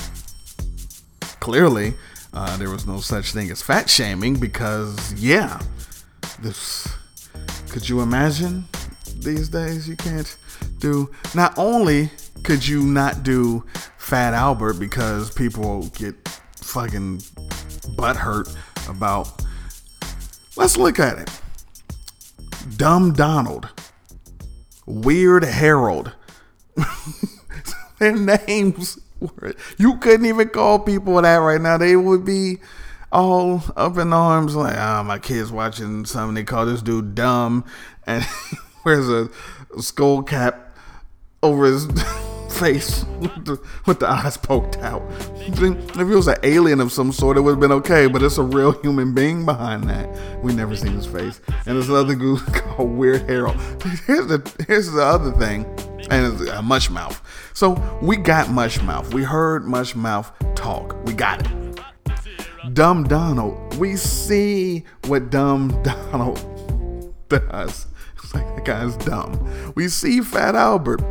[1.40, 1.94] Clearly,
[2.34, 5.62] uh, there was no such thing as fat shaming because, yeah,
[6.42, 6.90] this.
[7.70, 8.66] Could you imagine
[9.20, 9.88] these days?
[9.88, 10.36] You can't
[10.80, 11.10] do.
[11.34, 12.10] Not only
[12.44, 13.64] could you not do
[13.96, 16.16] Fat Albert because people get
[16.58, 17.22] fucking
[17.96, 18.54] butt hurt
[18.90, 19.42] about.
[20.58, 21.32] Let's look at it.
[22.76, 23.70] Dumb Donald,
[24.86, 26.12] Weird Harold.
[28.00, 29.56] Their names were.
[29.78, 31.78] You couldn't even call people that right now.
[31.78, 32.58] They would be
[33.12, 36.36] all up in arms, like, oh, my kid's watching something.
[36.36, 37.64] They call this dude dumb,
[38.06, 38.26] and
[38.86, 39.30] wears a
[39.82, 40.76] skull cap
[41.42, 41.88] over his
[42.56, 45.04] face with the, with the, eyes poked out.
[45.40, 48.38] If it was an alien of some sort, it would have been okay, but it's
[48.38, 50.42] a real human being behind that.
[50.42, 51.42] We never seen his face.
[51.66, 53.60] And there's another dude called Weird Harold.
[54.06, 55.66] Here's the here's the other thing,
[56.10, 57.22] and it's a mush mouth.
[57.54, 59.14] So we got mush mouth.
[59.14, 60.96] We heard mush mouth talk.
[61.06, 61.80] We got it.
[62.74, 63.78] Dumb Donald.
[63.78, 67.88] We see what Dumb Donald does.
[68.24, 69.74] It's like that guy's dumb.
[69.76, 71.02] We see Fat Albert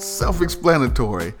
[0.00, 1.34] self explanatory.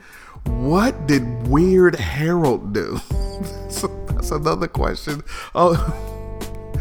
[0.44, 2.98] What did Weird Harold do?
[3.68, 5.22] so that's another question.
[5.54, 5.74] Oh,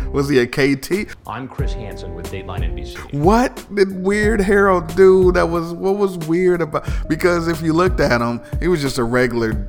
[0.12, 1.16] was he a KT?
[1.28, 3.14] I'm Chris Hansen with Dateline NBC.
[3.14, 6.88] What did Weird Harold do that was what was weird about?
[7.08, 9.68] Because if you looked at him, he was just a regular.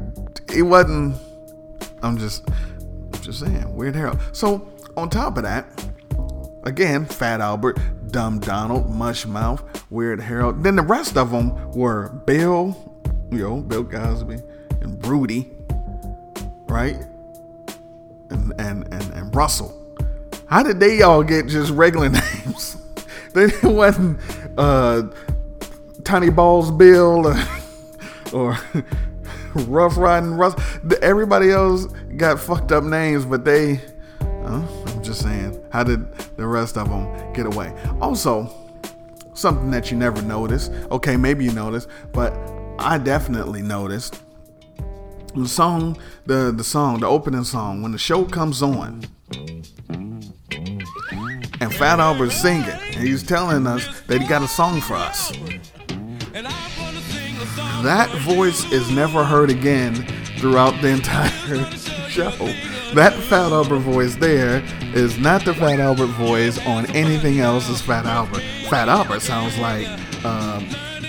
[0.52, 1.16] He wasn't.
[2.02, 4.20] I'm just, I'm just saying, Weird Harold.
[4.32, 5.66] So on top of that,
[6.68, 7.78] again, Fat Albert,
[8.12, 10.62] Dumb Donald, Mush Mouth, Weird Harold.
[10.62, 12.76] Then the rest of them were Bill,
[13.33, 14.38] you know, Bill Cosby,
[14.83, 15.50] and Broody,
[16.68, 16.96] right?
[18.31, 19.74] And and and, and Russell.
[20.46, 22.76] How did they all get just regular names?
[23.33, 24.20] they wasn't
[24.59, 25.04] uh,
[26.04, 27.37] Tiny Balls Bill or,
[28.33, 28.59] or
[29.54, 30.54] Rough Riding Russ.
[31.00, 33.81] Everybody else got fucked up names, but they.
[35.08, 35.58] Just saying.
[35.72, 37.74] How did the rest of them get away?
[38.00, 38.54] Also,
[39.34, 40.70] something that you never noticed.
[40.90, 42.32] Okay, maybe you noticed, but
[42.78, 44.22] I definitely noticed.
[45.34, 49.02] The song, the the song, the opening song, when the show comes on,
[51.60, 55.32] and Fat Albert's singing, and he's telling us that he got a song for us.
[57.82, 59.94] That voice is never heard again
[60.38, 61.70] throughout the entire
[62.08, 62.77] show.
[62.94, 67.83] That Fat Albert voice there is not the Fat Albert voice on anything else as
[67.83, 68.42] Fat Albert.
[68.70, 69.87] Fat Albert sounds like
[70.24, 70.64] um,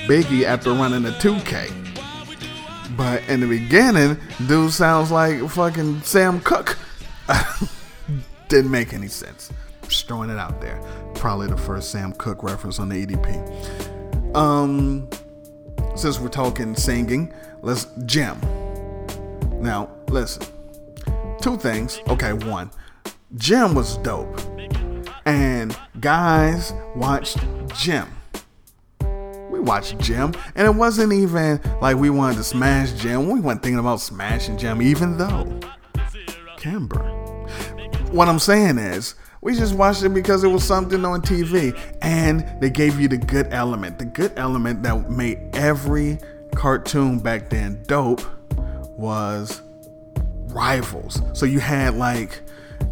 [0.05, 1.71] Biggie after running a 2K.
[2.97, 6.77] But in the beginning, dude sounds like fucking Sam Cooke.
[8.49, 9.49] Didn't make any sense.
[9.87, 10.81] Just throwing it out there.
[11.15, 14.35] Probably the first Sam Cooke reference on the EDP.
[14.35, 15.09] Um,
[15.95, 18.41] since we're talking singing, let's jam.
[19.61, 20.45] Now, listen.
[21.41, 22.01] Two things.
[22.09, 22.69] Okay, one.
[23.37, 24.39] Jem was dope.
[25.25, 27.37] And guys watched
[27.75, 28.07] Jem.
[29.49, 33.29] We watched Jem, and it wasn't even like we wanted to smash Jem.
[33.29, 35.59] We weren't thinking about smashing Jem, even though
[36.57, 37.03] Kimber.
[38.11, 42.45] What I'm saying is, we just watched it because it was something on TV, and
[42.61, 43.97] they gave you the good element.
[43.99, 46.17] The good element that made every
[46.55, 48.21] cartoon back then dope
[48.97, 49.61] was
[50.51, 51.21] rivals.
[51.33, 52.41] So you had like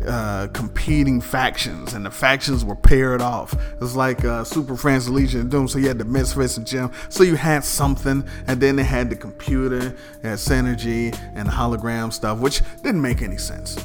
[0.05, 3.53] uh, competing factions, and the factions were paired off.
[3.53, 5.67] It was like uh, Super Friends, Legion of Doom.
[5.67, 6.91] So you had the Misfits and Jem.
[7.09, 12.11] So you had something, and then they had the computer, had Synergy and the hologram
[12.11, 13.77] stuff, which didn't make any sense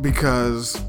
[0.00, 0.80] because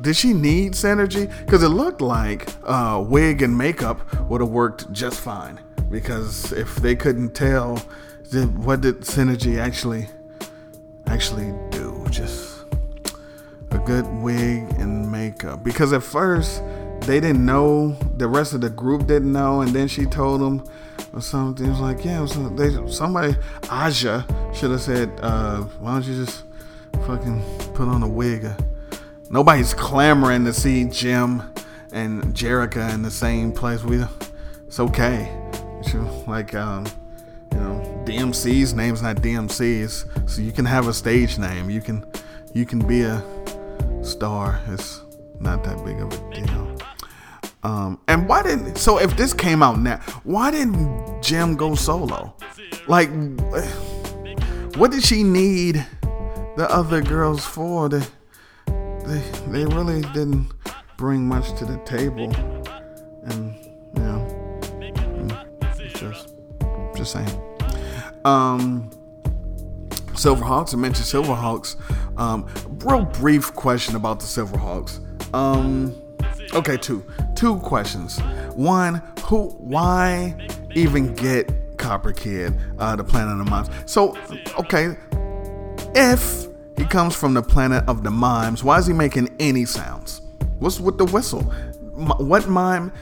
[0.00, 1.32] did she need synergy?
[1.44, 5.60] Because it looked like uh, wig and makeup would have worked just fine.
[5.90, 7.82] Because if they couldn't tell,
[8.30, 10.08] then what did synergy actually
[11.06, 12.04] actually do?
[12.10, 12.64] Just
[13.70, 15.62] a good wig and makeup.
[15.62, 16.62] Because at first
[17.02, 20.64] they didn't know, the rest of the group didn't know, and then she told them
[21.12, 21.66] or something.
[21.66, 23.36] It was like, yeah, they, somebody,
[23.70, 26.42] Aja, should have said, uh, why don't you just
[27.06, 27.42] fucking
[27.74, 28.46] put on a wig?
[29.30, 31.52] Nobody's clamoring to see Jem
[31.92, 33.82] and Jerrica in the same place.
[33.84, 34.04] We,
[34.66, 35.32] it's okay.
[36.26, 36.86] Like, um,
[38.06, 41.68] DMC's name's not DMC's, so you can have a stage name.
[41.68, 42.04] You can,
[42.54, 43.22] you can be a
[44.02, 44.60] star.
[44.68, 45.02] It's
[45.40, 46.78] not that big of a deal.
[47.64, 52.36] Um, and why didn't so if this came out now, why didn't Jem go solo?
[52.86, 53.10] Like,
[54.76, 55.84] what did she need
[56.56, 57.88] the other girls for?
[57.88, 58.06] They,
[59.04, 60.52] they, they really didn't
[60.96, 62.32] bring much to the table,
[63.24, 63.52] and
[63.96, 65.48] you know,
[65.80, 66.34] it's just,
[66.96, 67.55] just saying.
[68.26, 68.90] Um,
[70.16, 70.74] Silverhawks.
[70.74, 71.76] I mentioned Silverhawks.
[72.18, 72.48] Um,
[72.84, 75.00] real brief question about the Silverhawks.
[75.34, 75.94] Um,
[76.52, 77.04] okay, two
[77.36, 78.18] two questions.
[78.54, 83.68] One, who, why even get Copper Kidd, uh, the Planet of the Mimes?
[83.84, 84.16] So,
[84.58, 84.96] okay,
[85.94, 90.20] if he comes from the planet of the mimes, why is he making any sounds?
[90.58, 91.42] What's with the whistle?
[91.42, 92.92] What mime?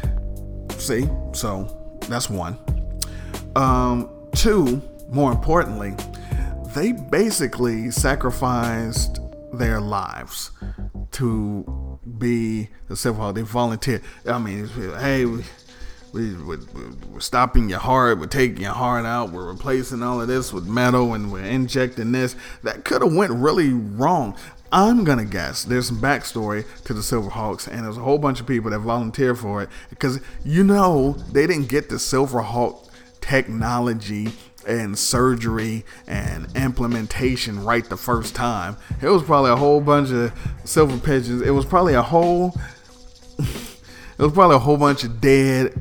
[0.77, 1.65] See, so
[2.09, 2.59] that's one.
[3.57, 4.83] Um, two,
[5.15, 5.95] more importantly,
[6.75, 9.21] they basically sacrificed
[9.53, 10.51] their lives
[11.13, 14.03] to be the civil They volunteered.
[14.27, 15.45] I mean, hey, we,
[16.13, 16.57] we, we,
[17.13, 18.19] we're stopping your heart.
[18.19, 19.31] We're taking your heart out.
[19.31, 22.35] We're replacing all of this with metal, and we're injecting this.
[22.65, 24.37] That could have went really wrong.
[24.73, 28.49] I'm gonna guess there's some backstory to the Silverhawks, and there's a whole bunch of
[28.49, 32.89] people that volunteer for it because you know they didn't get the Silverhawk
[33.21, 34.33] technology
[34.67, 38.77] and surgery and implementation right the first time.
[39.01, 40.33] It was probably a whole bunch of
[40.65, 41.43] silver pigeons.
[41.43, 42.55] It was probably a whole
[43.39, 45.75] it was probably a whole bunch of dead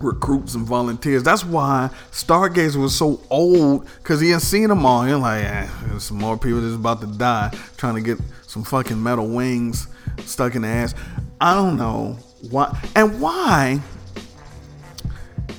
[0.00, 1.22] recruits and volunteers.
[1.22, 5.06] That's why Stargazer was so old because he had seen them all.
[5.06, 8.64] You're like, eh, there's some more people that's about to die trying to get some
[8.64, 9.88] fucking metal wings
[10.24, 10.94] stuck in the ass.
[11.40, 12.16] I don't know
[12.50, 13.80] why and why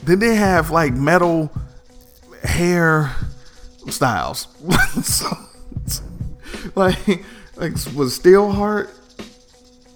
[0.06, 1.52] did they have like metal
[2.44, 3.16] hair
[3.88, 4.48] styles?
[5.04, 5.28] so,
[6.76, 7.08] like,
[7.56, 8.90] like was Steelheart,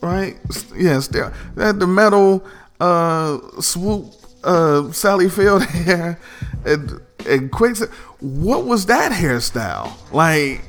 [0.01, 0.37] right?
[0.75, 1.31] Yeah, Steel.
[1.57, 2.45] Had the metal
[2.79, 6.19] uh swoop uh Sally Field hair
[6.65, 7.77] and and quick.
[8.19, 9.93] What was that hairstyle?
[10.11, 10.61] Like,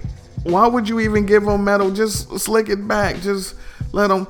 [0.43, 1.91] why would you even give them metal?
[1.91, 3.20] Just slick it back.
[3.20, 3.55] Just
[3.93, 4.27] let them.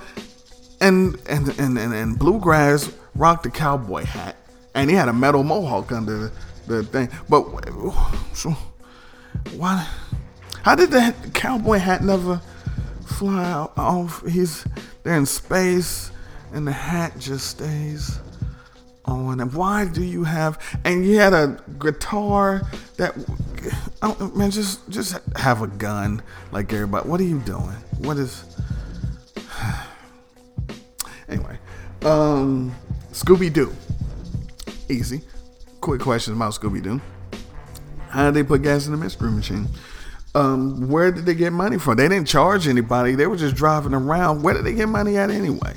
[0.81, 4.37] And and and and, and bluegrass rocked the cowboy hat,
[4.75, 6.31] and he had a metal mohawk under
[6.67, 7.09] the, thing.
[7.29, 7.45] But
[8.35, 8.51] so
[9.57, 9.87] why?
[10.63, 12.41] How did that cowboy hat never
[13.07, 14.27] fly off?
[14.27, 14.67] He's
[15.05, 16.11] there in space,
[16.53, 18.19] and the hat just stays
[19.05, 19.41] on.
[19.41, 20.59] And why do you have?
[20.85, 22.63] And you had a guitar
[22.97, 23.15] that,
[24.03, 27.09] oh, man, just just have a gun like everybody.
[27.09, 27.77] What are you doing?
[27.99, 28.45] What is?
[31.29, 31.59] Anyway,
[32.05, 32.73] um,
[33.11, 33.75] Scooby Doo.
[34.89, 35.23] Easy.
[35.87, 37.01] Quick questions about Scooby Doo.
[38.09, 39.69] How did they put gas in the mystery machine?
[40.35, 41.95] Um, where did they get money from?
[41.95, 43.15] They didn't charge anybody.
[43.15, 44.43] They were just driving around.
[44.43, 45.75] Where did they get money at anyway?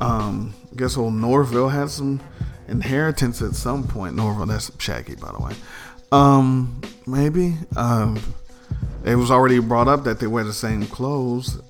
[0.00, 2.20] Um, I guess old Norville had some
[2.68, 4.16] inheritance at some point.
[4.16, 5.52] Norville, that's Shaggy, by the way.
[6.10, 7.58] Um, maybe.
[7.76, 8.18] Um,
[9.04, 11.60] it was already brought up that they wear the same clothes.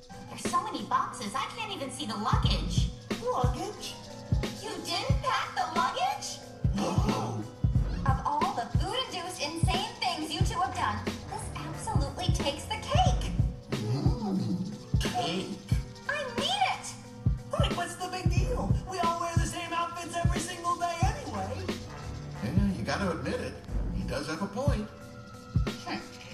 [24.25, 24.87] Does have a point.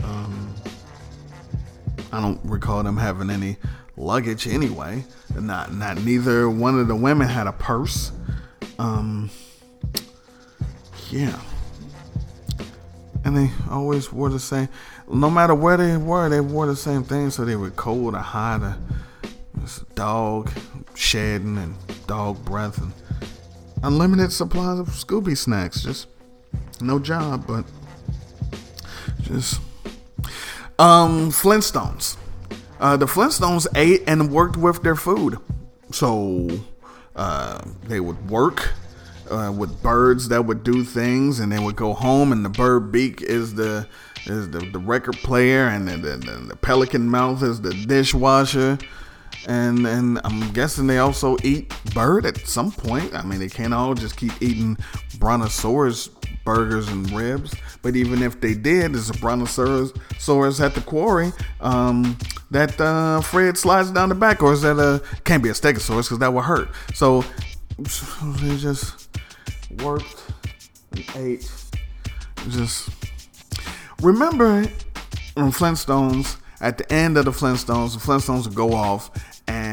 [0.04, 0.56] Um,
[2.12, 3.58] I don't recall them having any
[3.98, 5.04] luggage anyway.
[5.36, 8.12] Not not neither one of the women had a purse.
[8.80, 9.30] Um,
[11.10, 11.40] yeah,
[13.26, 14.70] and they always wore the same.
[15.12, 18.20] No matter where they were, they wore the same thing, so they were cold or
[18.20, 18.62] hot.
[18.62, 18.78] Or
[19.96, 20.50] dog
[20.96, 21.76] shedding and
[22.08, 22.94] dog breath and
[23.84, 25.84] unlimited supplies of Scooby snacks.
[25.84, 26.08] Just
[26.82, 27.66] no job, but
[30.80, 32.18] um Flintstones.
[32.80, 35.38] Uh, the Flintstones ate and worked with their food,
[35.92, 36.50] so
[37.16, 38.72] uh, they would work
[39.30, 42.92] uh, with birds that would do things, and they would go home, and the bird
[42.92, 43.88] beak is the
[44.26, 48.78] is the, the record player, and the, the, the pelican mouth is the dishwasher.
[49.48, 53.16] And and I'm guessing they also eat bird at some point.
[53.16, 54.78] I mean, they can't all just keep eating
[55.18, 56.10] brontosaurus
[56.44, 57.54] burgers and ribs.
[57.82, 62.18] But even if they did, there's a brontosaurus saurus at the quarry um,
[62.52, 66.04] that uh, Fred slides down the back, or is that a can't be a stegosaurus
[66.04, 66.70] because that would hurt.
[66.94, 67.24] So
[67.78, 69.10] they just
[69.82, 70.24] worked
[70.92, 71.52] and ate.
[72.50, 72.90] Just
[74.02, 74.60] remember
[75.38, 76.38] in Flintstones.
[76.60, 79.10] At the end of the Flintstones, the Flintstones would go off,
[79.48, 79.71] and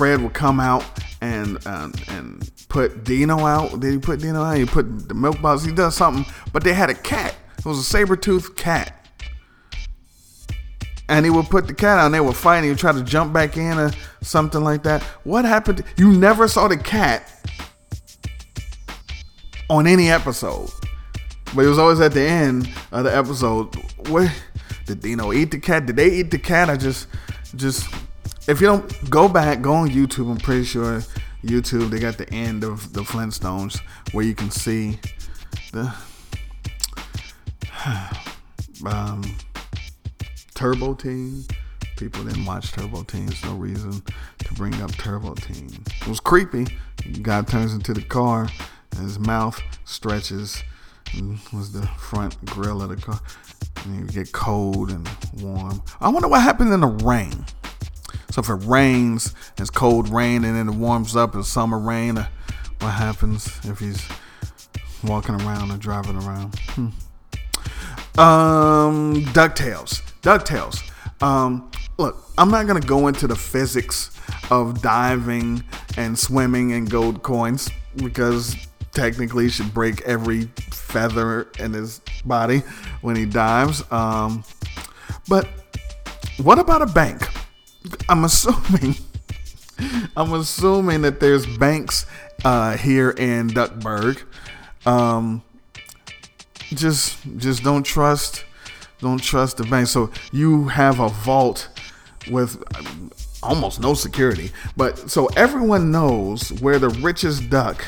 [0.00, 0.82] Fred would come out
[1.20, 3.80] and uh, and put Dino out.
[3.80, 4.56] Did he put Dino out?
[4.56, 5.62] He put the milk box.
[5.62, 6.24] He does something,
[6.54, 7.36] but they had a cat.
[7.58, 9.06] It was a saber toothed cat.
[11.10, 12.92] And he would put the cat out and they would fight and he would try
[12.92, 13.90] to jump back in or
[14.22, 15.02] something like that.
[15.24, 15.84] What happened?
[15.98, 17.30] You never saw the cat
[19.68, 20.70] on any episode.
[21.54, 23.74] But it was always at the end of the episode.
[24.08, 24.32] Where
[24.86, 25.84] did Dino eat the cat?
[25.84, 26.70] Did they eat the cat?
[26.70, 27.06] I just
[27.54, 27.86] just
[28.50, 30.28] if you don't go back, go on YouTube.
[30.28, 31.02] I'm pretty sure
[31.44, 33.80] YouTube they got the end of the Flintstones
[34.10, 34.98] where you can see
[35.72, 35.94] the
[38.84, 39.22] um,
[40.54, 41.44] Turbo Teen.
[41.96, 43.26] People didn't watch Turbo Teen.
[43.26, 44.02] There's no reason
[44.38, 45.70] to bring up Turbo Teen.
[46.00, 46.66] It was creepy.
[47.22, 48.48] Guy turns into the car
[48.92, 50.62] and his mouth stretches.
[51.52, 53.20] Was the front grill of the car.
[53.84, 55.08] And you get cold and
[55.40, 55.82] warm.
[56.00, 57.46] I wonder what happened in the rain.
[58.30, 62.18] So if it rains, it's cold rain, and then it warms up, it's summer rain.
[62.18, 62.28] Uh,
[62.80, 64.06] what happens if he's
[65.04, 66.58] walking around or driving around?
[66.70, 66.88] Hmm.
[68.20, 70.02] Um, Ducktales.
[70.22, 70.82] Ducktales.
[71.22, 74.10] Um, look, I'm not gonna go into the physics
[74.50, 75.62] of diving
[75.96, 78.56] and swimming and gold coins because
[78.92, 82.62] technically he should break every feather in his body
[83.02, 83.82] when he dives.
[83.92, 84.44] Um,
[85.28, 85.48] but
[86.38, 87.28] what about a bank?
[88.08, 88.96] I'm assuming.
[90.16, 92.04] I'm assuming that there's banks
[92.44, 94.22] uh, here in Duckburg.
[94.84, 95.42] Um,
[96.74, 98.44] just, just don't trust,
[99.00, 99.86] don't trust the bank.
[99.86, 101.68] So you have a vault
[102.30, 102.62] with
[103.42, 107.82] almost no security, but so everyone knows where the richest duck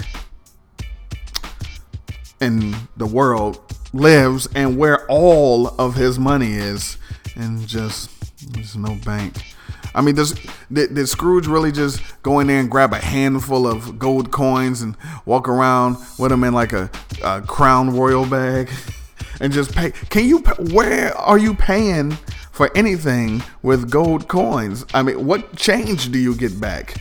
[2.40, 3.60] in the world
[3.92, 6.96] lives and where all of his money is,
[7.36, 8.10] and just
[8.52, 9.51] there's no bank.
[9.94, 10.34] I mean, does
[10.72, 14.80] did, did, Scrooge really just go in there and grab a handful of gold coins
[14.80, 16.90] and walk around with them in like a,
[17.22, 18.70] a crown royal bag
[19.40, 19.90] and just pay?
[19.90, 20.38] Can you?
[20.72, 22.12] Where are you paying
[22.52, 24.84] for anything with gold coins?
[24.94, 27.00] I mean, what change do you get back?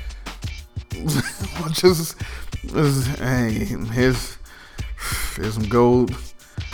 [1.72, 2.18] just,
[2.68, 4.38] just hey, here's
[5.36, 6.14] here's some gold,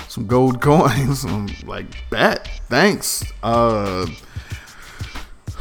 [0.07, 1.25] some gold coins.
[1.27, 2.47] I'm like that.
[2.69, 3.23] Thanks.
[3.43, 4.07] Uh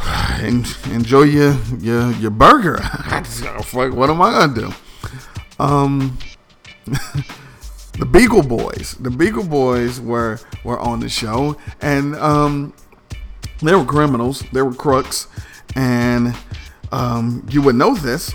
[0.90, 2.78] enjoy your your your burger.
[3.94, 4.72] what am I gonna do?
[5.58, 6.18] Um,
[6.86, 8.96] the Beagle Boys.
[9.00, 12.74] The Beagle Boys were were on the show, and um,
[13.62, 14.44] they were criminals.
[14.52, 15.28] They were crooks,
[15.74, 16.34] and
[16.92, 18.32] Um, you would know this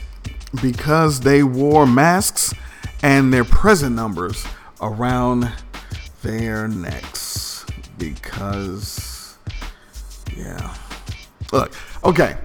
[0.61, 2.53] because they wore masks
[3.01, 4.45] and their present numbers
[4.81, 5.51] around
[6.21, 7.65] their necks.
[7.97, 9.37] Because,
[10.35, 10.75] yeah.
[11.51, 11.73] Look,
[12.03, 12.37] okay.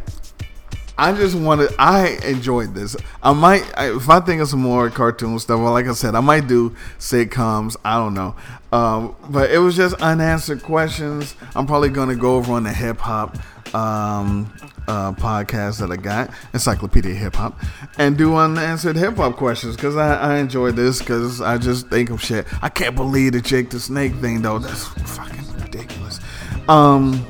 [0.98, 1.74] I just wanted.
[1.78, 2.96] I enjoyed this.
[3.22, 5.60] I might, if I think of some more cartoon stuff.
[5.60, 7.76] Well, like I said, I might do sitcoms.
[7.84, 8.34] I don't know.
[8.72, 11.36] Um, but it was just unanswered questions.
[11.54, 13.36] I'm probably gonna go over on the hip hop
[13.74, 14.50] um,
[14.88, 17.58] uh, podcast that I got, Encyclopedia Hip Hop,
[17.98, 22.10] and do unanswered hip hop questions because I, I enjoyed this because I just think
[22.10, 22.46] of shit.
[22.62, 24.58] I can't believe the Jake the Snake thing though.
[24.58, 26.20] That's fucking ridiculous.
[26.68, 27.26] Um,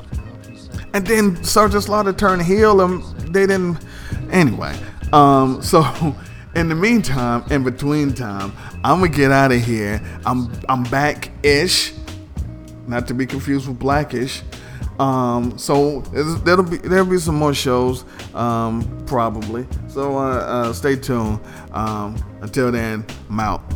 [0.93, 3.77] and then Sergeant Slaughter turned heel and they didn't
[4.31, 4.77] anyway
[5.13, 5.83] um so
[6.55, 8.51] in the meantime in between time
[8.83, 10.01] i'm gonna get out of here.
[10.25, 11.93] I'm i'm back ish
[12.87, 14.41] not to be confused with blackish.
[14.99, 16.01] Um so
[16.45, 19.67] there'll be there'll be some more shows um probably.
[19.87, 21.39] So uh, uh stay tuned
[21.71, 23.66] um until then i'm out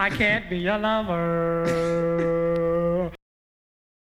[0.00, 1.89] I can't be your lover.